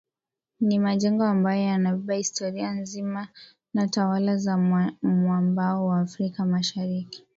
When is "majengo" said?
0.79-1.23